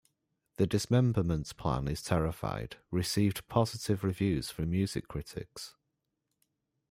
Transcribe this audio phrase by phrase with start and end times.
[0.55, 5.75] "The Dismemberment Plan Is Terrified" received positive reviews from music critics.